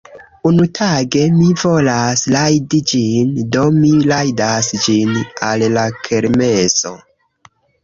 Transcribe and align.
Unutage 0.51 1.19
mi 1.35 1.49
volas 1.63 2.23
rajdi 2.37 2.79
ĝin, 2.93 3.37
Do 3.57 3.67
mi 3.77 3.93
rajdas 4.15 4.73
ĝin 4.87 5.15
al 5.51 5.69
la 5.77 5.87
kermeso 6.11 6.99